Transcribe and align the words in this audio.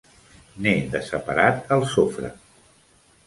N'he 0.65 0.73
de 0.95 1.01
separat 1.09 1.71
el 1.77 1.85
sofre. 1.91 2.31